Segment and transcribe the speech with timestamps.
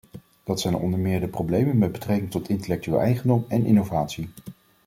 [0.43, 4.29] Dat zijn onder meer de problemen met betrekking tot intellectueel eigendom en innovatie.